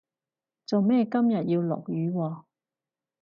[0.65, 2.45] 做咩今日要落雨喎